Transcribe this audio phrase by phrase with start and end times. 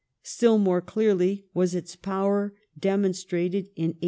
[0.23, 3.97] Still more clearly was its power demonstrated in 1828.